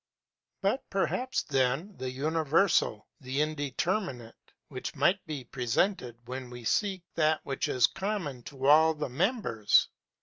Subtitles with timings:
[0.63, 7.39] But perhaps then, the Universal, the Indeterminate, which might be presented, when we seek that
[7.43, 9.89] which is common to all the members?